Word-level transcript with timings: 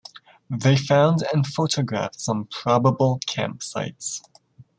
They 0.49 0.77
found 0.77 1.21
and 1.31 1.45
photographed 1.45 2.19
some 2.19 2.45
probable 2.45 3.19
camp 3.27 3.61
sites. 3.61 4.23